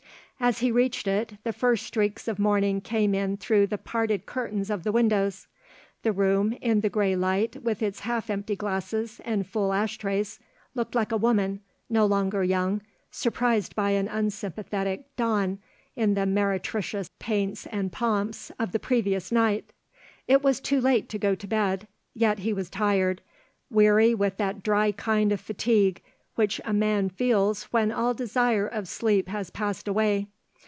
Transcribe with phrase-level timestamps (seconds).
[0.43, 4.71] As he reached it, the first streaks of morning came in through the parted curtains
[4.71, 5.45] of the windows.
[6.01, 10.39] The room, in the grey light with its half empty glasses and full ashtrays,
[10.73, 11.61] looked like a woman,
[11.91, 15.59] no longer young, surprised by an unsympathetic dawn
[15.95, 19.71] in the meretricious paints and pomps of the previous night.
[20.27, 23.21] It was too late to go to bed; yet he was tired,
[23.69, 26.01] weary with that dry kind of fatigue
[26.35, 30.25] which a man feels when all desire of sleep has passed away.